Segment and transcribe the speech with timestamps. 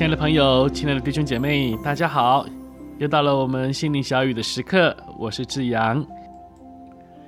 [0.00, 2.46] 亲爱的朋友，亲爱的弟兄姐妹，大家好！
[2.96, 6.02] 又到了我们心灵小语的时刻，我是志阳。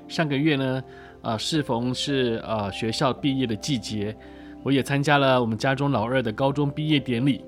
[0.09, 0.83] 上个月呢，
[1.21, 4.16] 呃，适逢是呃学校毕业的季节，
[4.63, 7.45] 我也参加了我们家中老二的高中毕业典礼。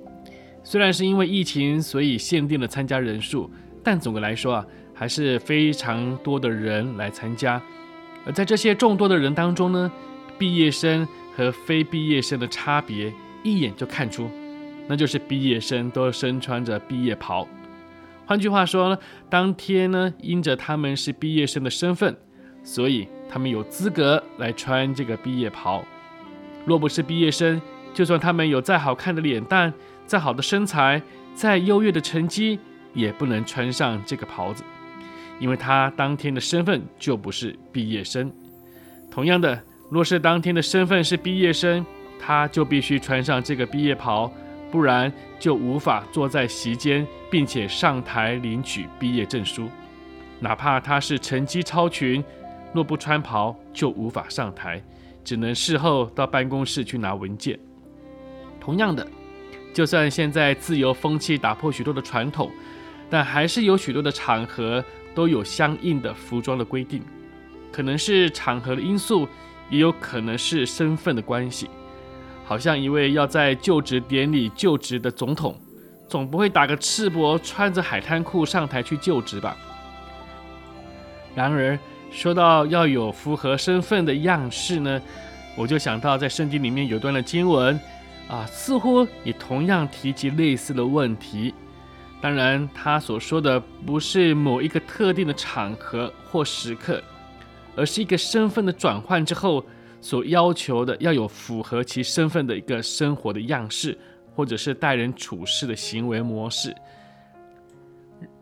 [0.62, 3.50] 虽然是因为疫情，所以限定了参加人数，
[3.82, 7.58] 但总的来说啊，还是非常多的人来参加。
[8.26, 9.90] 而在这些众多的人当中呢，
[10.38, 13.10] 毕业生和非毕业生的差别
[13.42, 14.28] 一眼就看出，
[14.86, 17.46] 那就是毕业生都身穿着毕业袍。
[18.26, 22.16] 换句话说呢，当天呢，因着他们是毕业生的身份。
[22.66, 25.84] 所以他们有资格来穿这个毕业袍。
[26.64, 27.60] 若不是毕业生，
[27.92, 29.70] 就算他们有再好看的脸蛋、
[30.06, 31.02] 再好的身材、
[31.34, 32.58] 再优越的成绩，
[32.94, 34.64] 也不能穿上这个袍子，
[35.38, 38.32] 因为他当天的身份就不是毕业生。
[39.10, 41.84] 同样的，若是当天的身份是毕业生，
[42.18, 44.32] 他就必须穿上这个毕业袍，
[44.74, 49.68] 不然就无法坐在席间，并且上台领取毕业证书，
[50.40, 52.24] 哪怕他是成绩超群。
[52.72, 54.82] 若不穿袍，就无法上台，
[55.22, 57.56] 只能事后到办公室去拿文件。
[58.60, 59.06] 同样的，
[59.72, 62.50] 就算现在自由风气打破许多的传统，
[63.08, 64.84] 但还是有许多的场合
[65.14, 67.00] 都有相应的服装的规定。
[67.70, 69.28] 可能是场合的因素，
[69.70, 71.70] 也有可能是身份的关系。
[72.44, 75.58] 好像一位要在就职典礼就职的总统，
[76.08, 79.56] 总不会打个赤膊，穿着海滩裤上台去就职吧？
[81.34, 81.78] 然而，
[82.12, 85.00] 说到要有符合身份的样式呢，
[85.56, 87.80] 我就想到在圣经里面有段的经文，
[88.28, 91.52] 啊，似乎也同样提及类似的问题。
[92.20, 97.02] 当然，他所说的不是某一个特定的场合或时刻，
[97.74, 99.64] 而是一个身份的转换之后
[100.04, 103.96] 所要求的要有符合其身份的一个生活的样式，
[104.36, 106.74] 或者是待人处事的行为模式。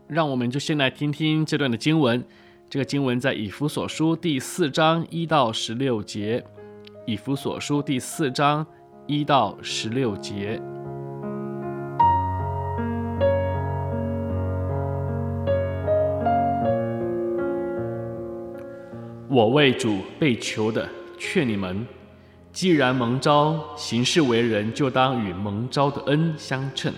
[0.09, 2.21] 让我们就先来听听这段的经文。
[2.69, 6.45] 这个经文在以弗所书第四章一到十六节。
[7.07, 8.67] 以弗所书第四章
[9.07, 10.61] 一到十六节。
[19.29, 20.89] 我为主被求的，
[21.25, 21.87] 劝你们：
[22.53, 26.93] 既然蒙召行事为人，就当与蒙召的恩相称。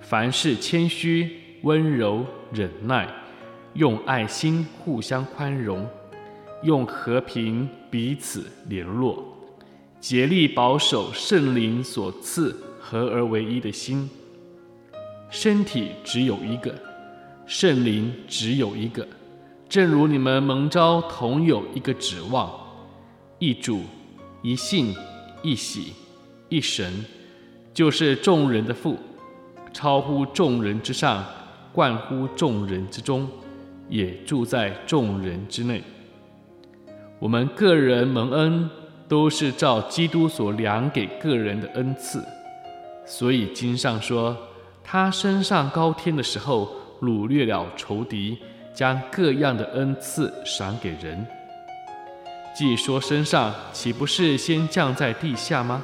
[0.00, 1.28] 凡事谦虚、
[1.62, 3.08] 温柔、忍耐。
[3.74, 5.84] 用爱心互相宽容，
[6.62, 9.24] 用和平彼此联络，
[9.98, 14.08] 竭力保守圣灵所赐合而为一的心。
[15.30, 16.74] 身体只有一个，
[17.46, 19.08] 圣灵只有一个，
[19.70, 22.52] 正如你们蒙召同有一个指望，
[23.42, 23.80] 一主、
[24.40, 24.94] 一信、
[25.42, 25.94] 一喜、
[26.48, 27.04] 一神，
[27.74, 28.96] 就是众人的父，
[29.72, 31.24] 超乎众人之上，
[31.72, 33.28] 冠乎众人之中。
[33.88, 35.82] 也住在众人之内。
[37.18, 38.70] 我们个人蒙恩，
[39.08, 42.24] 都是照基督所量给个人的恩赐。
[43.04, 44.36] 所以经上说，
[44.84, 46.70] 他升上高天的时候，
[47.00, 48.38] 掳掠了仇敌，
[48.72, 51.26] 将各样的恩赐赏给人。
[52.54, 55.82] 既说身上，岂不是先降在地下吗？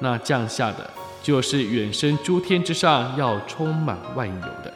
[0.00, 0.90] 那降下的，
[1.22, 4.72] 就是远升诸天之上，要充满万有的。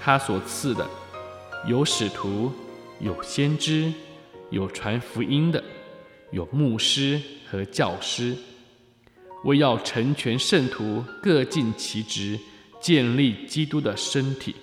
[0.00, 0.86] 他所赐的。
[1.66, 2.52] 有使徒，
[3.00, 3.92] 有先知，
[4.50, 5.62] 有传福音的，
[6.30, 8.36] 有牧师和教师，
[9.42, 12.38] 为要成全圣徒，各尽其职，
[12.80, 14.54] 建立基督的身体。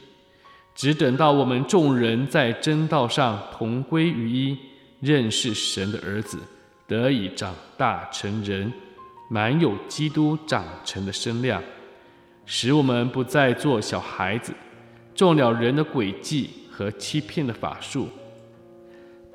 [0.74, 4.58] 只等到我们众人在真道上同归于一，
[5.04, 6.40] 认识神的儿子，
[6.88, 8.72] 得以长大成人，
[9.30, 11.62] 满有基督长成的身量，
[12.46, 14.54] 使我们不再做小孩子，
[15.14, 16.50] 中了人的诡计。
[16.76, 18.10] 和欺骗的法术，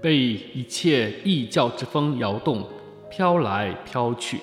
[0.02, 2.68] 被一切异教之风摇动，
[3.08, 4.40] 飘来飘去，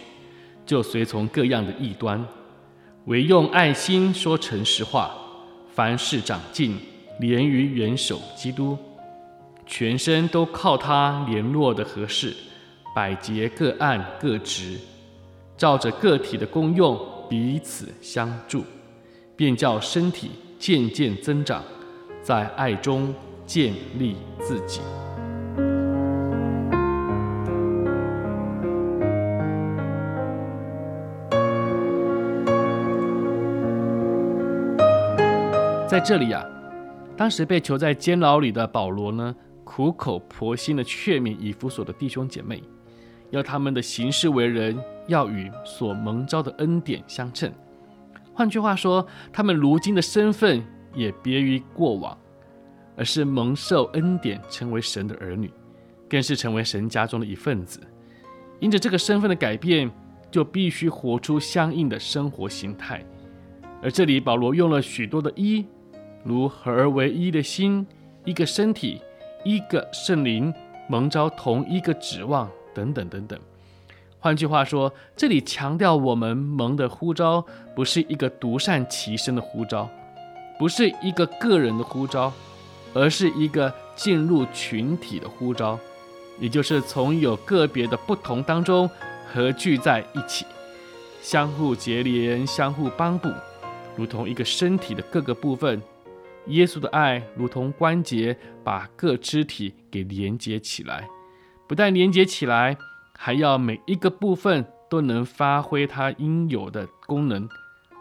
[0.65, 2.25] 就随从各样的异端。
[3.07, 5.13] 唯用爱心说诚实话，
[5.73, 6.77] 凡事长进，
[7.19, 8.77] 连于元首基督，
[9.65, 12.33] 全身都靠他联络的合适，
[12.95, 14.77] 百节各按各职，
[15.57, 16.97] 照着个体的功用
[17.27, 18.63] 彼此相助，
[19.35, 21.63] 便叫身体渐渐增长，
[22.21, 23.13] 在爱中
[23.45, 24.81] 建立自己。
[35.87, 36.43] 在这里啊，
[37.15, 39.33] 当时被囚在监牢里的保罗呢，
[39.65, 42.63] 苦口婆心的劝勉以弗所的弟兄姐妹。
[43.31, 47.51] 要他们的行事为人，要与所蒙召的恩典相称。
[48.33, 50.63] 换句话说，他们如今的身份
[50.93, 52.17] 也别于过往，
[52.95, 55.51] 而是蒙受恩典，成为神的儿女，
[56.07, 57.81] 更是成为神家中的一份子。
[58.59, 59.91] 因着这个身份的改变，
[60.31, 63.03] 就必须活出相应的生活形态。
[63.81, 65.65] 而这里保罗用了许多的一，
[66.23, 67.85] 如合而为一的心，
[68.23, 69.01] 一个身体，
[69.45, 70.53] 一个圣灵，
[70.89, 72.49] 蒙召同一个指望。
[72.73, 73.39] 等等等等，
[74.19, 77.41] 换句话说，这里强调我们蒙的呼召
[77.73, 79.89] 不是一个独善其身的呼召，
[80.59, 82.33] 不是一个个人的呼召，
[82.93, 85.79] 而是一个进入群体的呼召，
[86.37, 88.89] 也就是从有个别的不同当中
[89.33, 90.45] 合聚在一起，
[91.21, 93.29] 相互结连，相互帮补，
[93.95, 95.81] 如同一个身体的各个部分。
[96.47, 101.07] 耶稣的爱如同关节，把各肢体给连接起来。
[101.67, 102.77] 不但连接起来，
[103.17, 107.49] 还要每一个部分都能发挥它应有的功能，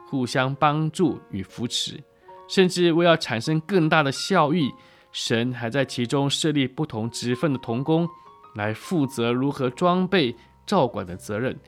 [0.08, 2.02] 互相帮助与扶持，
[2.46, 4.70] 甚至为要产生更大的效益，
[5.11, 8.06] 神还在其中设立不同职分的同工，
[8.55, 10.37] 来负责如何装备、
[10.67, 11.58] 照管的责任，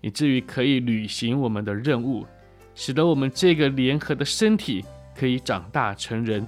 [0.00, 2.26] 以至于可以履行我们的任务，
[2.74, 4.84] 使得我们这个联合的身体
[5.18, 6.46] 可以长大成人，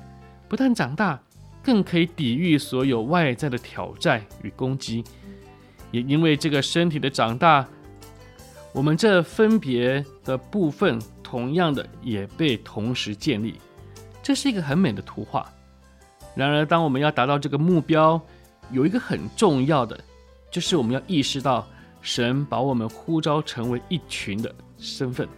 [0.48, 1.18] 不但长大。
[1.60, 5.04] 更可以抵御所有外在的挑战与攻击，
[5.90, 7.66] 也因为这个身体的长大，
[8.72, 13.56] 我们这分别的部分同样的也被同时建立，
[14.22, 15.46] 这是一个很美的图画。
[16.34, 18.18] 然而，当我们要达到这个目标，
[18.70, 19.98] 有一个很重要的，
[20.50, 21.66] 就是我们要意识到
[22.00, 25.28] 神把我们呼召成为一群的身份，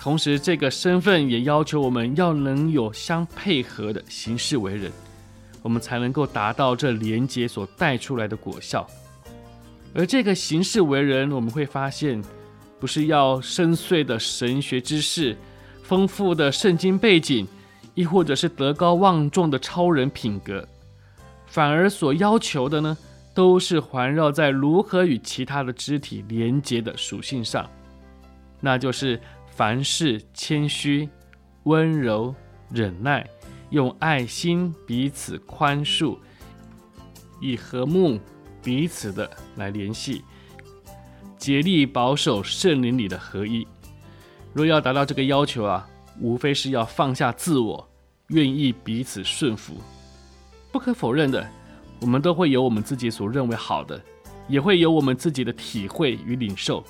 [0.00, 4.90] 同时这个身份也要求我们要能有相配合的行事为人。
[5.60, 8.86] 我们才能够达到这连结所带出来的果效，
[9.92, 12.24] 而这个行事为人，我们会发现，
[12.78, 15.36] 不是要深邃的神学知识、
[15.82, 17.46] 丰富的圣经背景，
[17.94, 20.66] 亦或者是德高望重的超人品格，
[21.44, 22.96] 反而所要求的呢，
[23.34, 27.68] 都是环绕在如何与其他的肢体连结的属性上，
[28.60, 29.20] 那就是
[29.60, 31.06] 凡事谦虚、
[31.64, 32.34] 温柔、
[32.70, 33.28] 忍耐。
[33.68, 36.16] 用爱心彼此宽恕，
[37.42, 38.18] 以和睦
[38.62, 40.24] 彼此的来联系，
[41.36, 43.68] 竭力保守圣灵里的合一。
[44.54, 45.86] 若要达到这个要求啊，
[46.18, 47.86] 无非是要放下自我，
[48.28, 49.74] 愿意彼此顺服。
[50.72, 51.46] 不可否认的，
[52.00, 54.02] 我们都会有我们自己所认为好的，
[54.48, 56.82] 也会有我们自己的体会与领受。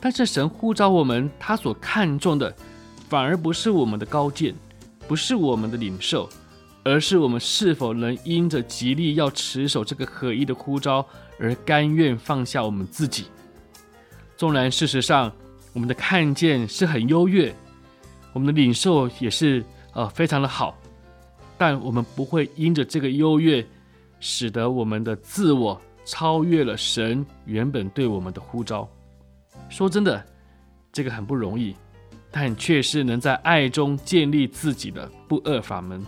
[0.00, 2.54] 但是神呼召我们，他所看重的，
[3.08, 4.54] 反而不是我们的高见。
[5.06, 6.28] 不是我们的领受，
[6.84, 11.02] 而是我们是否能因着极力要持守这个合一的呼召，
[11.40, 13.24] 而甘愿放下我们自己。
[14.36, 15.32] 纵然事实上
[15.72, 17.54] 我们的看见是很优越，
[18.34, 19.64] 我们的领受也是
[19.94, 20.76] 呃非常的好，
[21.56, 23.66] 但我们不会因着这个优越，
[24.20, 28.86] 使得我们的自我超越了神原本对我们的呼召。
[29.68, 30.24] 说真的，
[30.92, 31.74] 这个很不容易。
[32.30, 36.04] 但却是能在爱中建立自己的不二法门。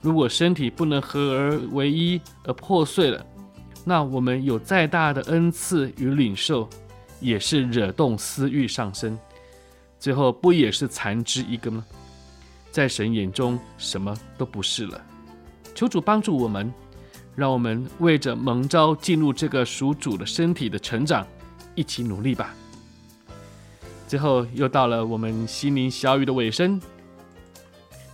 [0.00, 3.24] 如果身体不能合而为一而破碎了，
[3.84, 6.66] 那我们有再大的恩赐与领受，
[7.20, 9.16] 也是惹动私欲上升，
[9.98, 11.84] 最后不也是残肢一个吗？
[12.70, 14.98] 在神眼中，什么都不是了。
[15.74, 16.72] 求主帮助我们，
[17.34, 21.26] 让我们为着蒙召进入这个属主的身体的成长，
[21.74, 22.54] 一起努力吧。
[24.06, 26.80] 最后又到了我们心灵小雨的尾声，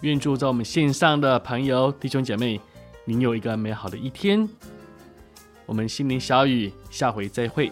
[0.00, 2.58] 愿祝在我们线上的朋友弟兄姐妹，
[3.04, 4.48] 您有一个美好的一天。
[5.66, 7.70] 我们心灵小雨下回再会，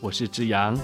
[0.00, 0.74] 我是志阳。